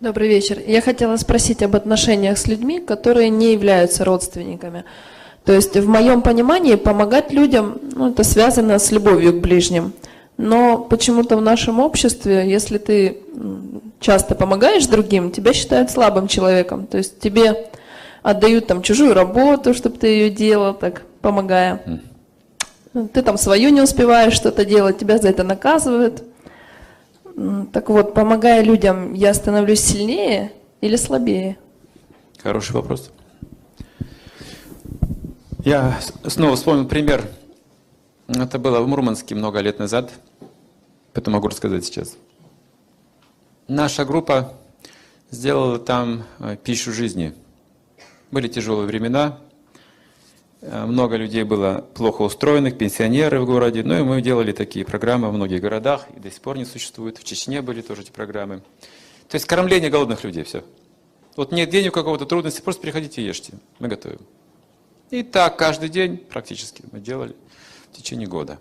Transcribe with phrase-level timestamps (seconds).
[0.00, 0.56] Добрый вечер.
[0.66, 4.84] Я хотела спросить об отношениях с людьми, которые не являются родственниками.
[5.44, 9.92] То есть в моем понимании помогать людям, ну, это связано с любовью к ближним.
[10.38, 13.18] Но почему-то в нашем обществе, если ты
[14.00, 16.86] часто помогаешь другим, тебя считают слабым человеком.
[16.86, 17.68] То есть тебе
[18.22, 22.00] отдают там чужую работу, чтобы ты ее делал, так помогая.
[23.12, 26.22] Ты там свою не успеваешь что-то делать, тебя за это наказывают.
[27.72, 31.58] Так вот, помогая людям, я становлюсь сильнее или слабее?
[32.42, 33.10] Хороший вопрос.
[35.64, 37.28] Я снова вспомнил пример.
[38.28, 40.10] Это было в Мурманске много лет назад.
[41.12, 42.16] Поэтому могу рассказать сейчас.
[43.68, 44.52] Наша группа
[45.30, 47.34] сделала там э, пищу жизни.
[48.30, 49.38] Были тяжелые времена,
[50.62, 53.82] много людей было плохо устроенных, пенсионеры в городе.
[53.82, 57.18] Ну и мы делали такие программы в многих городах, и до сих пор не существуют.
[57.18, 58.62] В Чечне были тоже эти программы.
[59.28, 60.64] То есть кормление голодных людей, все.
[61.36, 64.20] Вот нет денег, какого-то трудности, просто приходите и ешьте, мы готовим.
[65.10, 67.34] И так каждый день практически мы делали
[67.90, 68.58] в течение года.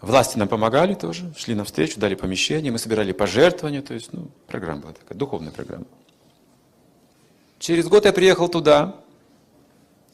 [0.00, 4.82] Власти нам помогали тоже, шли навстречу, дали помещение, мы собирали пожертвования, то есть ну, программа
[4.82, 5.86] была такая, духовная программа.
[7.58, 8.96] Через год я приехал туда,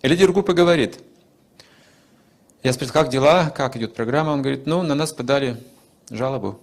[0.03, 0.99] и лидер группы говорит,
[2.63, 4.31] я спросил, как дела, как идет программа?
[4.31, 5.63] Он говорит, ну, на нас подали
[6.11, 6.59] жалобу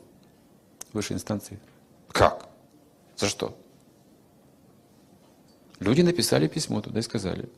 [0.93, 1.59] высшей инстанции.
[2.11, 2.47] Как?
[3.17, 3.55] За что?
[5.79, 7.49] Люди написали письмо туда и сказали,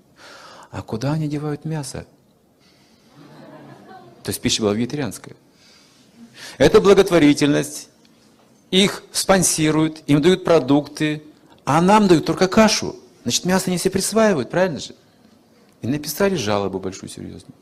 [0.71, 2.05] а куда они девают мясо?
[4.23, 5.35] То есть пища была вегетарианская.
[6.57, 7.89] Это благотворительность.
[8.71, 11.23] Их спонсируют, им дают продукты,
[11.63, 12.95] а нам дают только кашу.
[13.23, 14.95] Значит, мясо они себе присваивают, правильно же?
[15.81, 17.55] И написали жалобу большую, серьезную.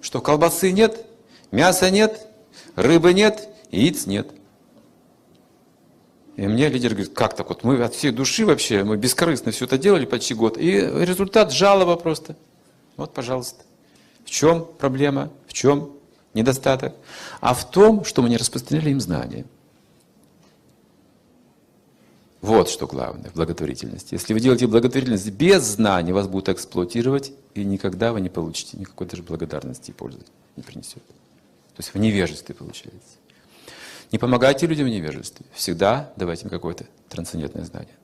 [0.00, 1.06] Что колбасы нет,
[1.50, 2.26] мяса нет,
[2.76, 4.28] рыбы нет, яиц нет.
[6.36, 9.66] И мне лидер говорит, как так вот, мы от всей души вообще, мы бескорыстно все
[9.66, 10.58] это делали почти год.
[10.58, 12.36] И результат жалоба просто.
[12.96, 13.62] Вот, пожалуйста.
[14.24, 15.92] В чем проблема, в чем
[16.32, 16.94] недостаток?
[17.40, 19.44] А в том, что мы не распространяли им знания.
[22.44, 24.12] Вот что главное в благотворительности.
[24.12, 29.06] Если вы делаете благотворительность без знаний, вас будут эксплуатировать, и никогда вы не получите никакой
[29.06, 30.18] даже благодарности и пользы
[30.54, 31.02] не принесет.
[31.06, 33.16] То есть в невежестве получается.
[34.12, 35.46] Не помогайте людям в невежестве.
[35.54, 37.96] Всегда давайте им какое-то трансцендентное знание.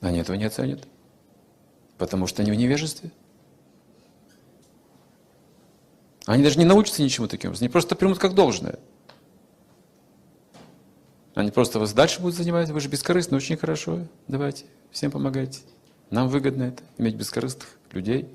[0.00, 0.88] Они этого не оценят.
[1.98, 3.12] Потому что они в невежестве.
[6.26, 7.54] Они даже не научатся ничему таким.
[7.56, 8.80] Они просто примут как должное.
[11.34, 15.60] Они просто вас дальше будут занимать, вы же бескорыстны, очень хорошо, давайте, всем помогайте.
[16.10, 18.28] Нам выгодно это, иметь бескорыстных людей.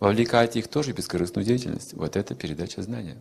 [0.00, 1.94] Вовлекайте их тоже в бескорыстную деятельность.
[1.94, 3.16] Вот это передача знания.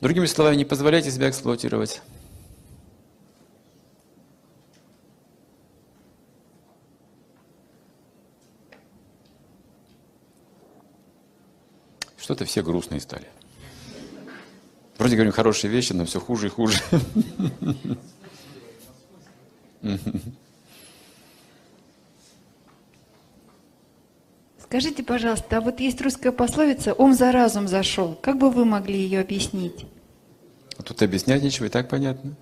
[0.00, 2.02] Другими словами, не позволяйте себя эксплуатировать.
[12.26, 13.28] Что-то все грустные стали.
[14.98, 16.76] Вроде говорим хорошие вещи, но все хуже и хуже.
[24.58, 28.16] Скажите, пожалуйста, а вот есть русская пословица «ум за разум зашел».
[28.16, 29.86] Как бы вы могли ее объяснить?
[30.84, 32.34] Тут объяснять нечего, и так понятно.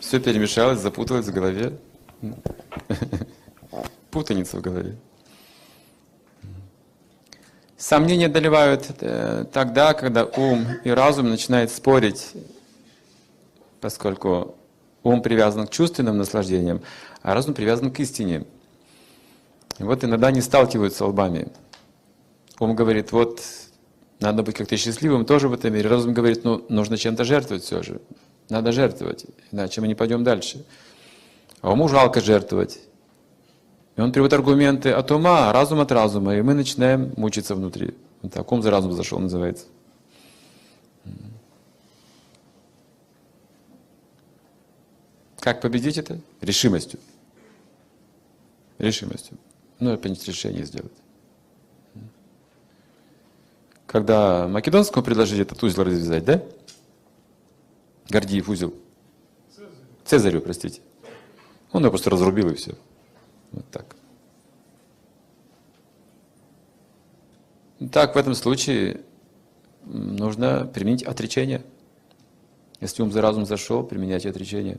[0.00, 1.78] Все перемешалось, запуталось в голове.
[4.10, 4.98] Путаница в голове.
[7.80, 12.32] Сомнения одолевают э, тогда, когда ум и разум начинают спорить,
[13.80, 14.54] поскольку
[15.02, 16.82] ум привязан к чувственным наслаждениям,
[17.22, 18.44] а разум привязан к истине.
[19.78, 21.48] И вот иногда они сталкиваются лбами.
[22.58, 23.40] Ум говорит, вот
[24.20, 25.88] надо быть как-то счастливым тоже в этом мире.
[25.88, 28.02] Разум говорит, ну нужно чем-то жертвовать все же.
[28.50, 30.66] Надо жертвовать, иначе мы не пойдем дальше.
[31.62, 32.78] А уму жалко жертвовать.
[33.96, 37.94] И он приводит аргументы от ума, разум от разума, и мы начинаем мучиться внутри.
[38.22, 39.66] Вот так, ум за разум зашел, называется.
[45.40, 46.20] Как победить это?
[46.40, 47.00] Решимостью.
[48.78, 49.38] Решимостью.
[49.78, 50.92] Ну, принять решение сделать.
[53.86, 56.42] Когда Македонскому предложили этот узел развязать, да?
[58.08, 58.74] Гордиев узел.
[60.04, 60.80] Цезарю, простите.
[61.72, 62.74] Он его просто разрубил и все.
[63.52, 63.96] Вот так.
[67.92, 69.00] Так, в этом случае
[69.84, 71.64] нужно применить отречение.
[72.80, 74.78] Если ум за разум зашел, применять отречение.